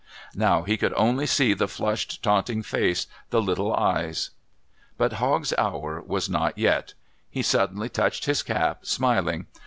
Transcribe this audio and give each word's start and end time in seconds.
Now 0.33 0.63
he 0.63 0.77
could 0.77 0.95
only 0.95 1.27
see 1.27 1.53
the 1.53 1.67
flushed, 1.67 2.23
taunting 2.23 2.63
face, 2.63 3.05
the 3.29 3.39
little 3.39 3.71
eyes.... 3.75 4.31
But 4.97 5.13
Hogg's 5.21 5.53
hour 5.59 6.01
was 6.01 6.27
not 6.27 6.57
yet. 6.57 6.95
He 7.29 7.43
suddenly 7.43 7.87
touched 7.87 8.25
his 8.25 8.41
cap, 8.41 8.83
smiling. 8.83 9.45